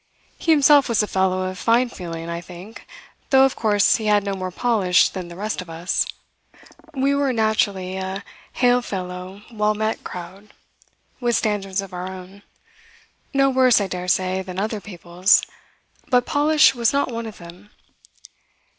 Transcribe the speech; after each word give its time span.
He 0.39 0.49
himself 0.51 0.89
was 0.89 1.03
a 1.03 1.07
fellow 1.07 1.43
of 1.43 1.59
fine 1.59 1.89
feeling, 1.89 2.27
I 2.27 2.41
think, 2.41 2.87
though 3.29 3.45
of 3.45 3.55
course 3.55 3.97
he 3.97 4.07
had 4.07 4.23
no 4.23 4.33
more 4.33 4.49
polish 4.49 5.09
than 5.09 5.27
the 5.27 5.35
rest 5.35 5.61
of 5.61 5.69
us. 5.69 6.07
We 6.95 7.13
were 7.13 7.31
naturally 7.31 7.97
a 7.97 8.23
hail 8.53 8.81
fellow 8.81 9.43
well 9.51 9.75
met 9.75 10.03
crowd, 10.03 10.53
with 11.19 11.35
standards 11.35 11.81
of 11.81 11.93
our 11.93 12.07
own 12.09 12.41
no 13.31 13.51
worse, 13.51 13.79
I 13.79 13.85
daresay, 13.85 14.41
than 14.41 14.57
other 14.57 14.81
people's; 14.81 15.43
but 16.07 16.25
polish 16.25 16.73
was 16.73 16.91
not 16.91 17.11
one 17.11 17.27
of 17.27 17.37
them. 17.37 17.69